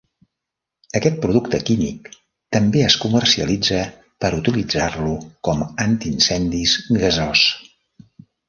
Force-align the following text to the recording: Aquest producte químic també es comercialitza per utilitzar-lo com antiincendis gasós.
Aquest 0.99 1.19
producte 1.25 1.59
químic 1.67 2.09
també 2.57 2.81
es 2.87 2.97
comercialitza 3.03 3.79
per 4.25 4.33
utilitzar-lo 4.41 5.13
com 5.49 5.63
antiincendis 5.89 6.77
gasós. 7.05 7.47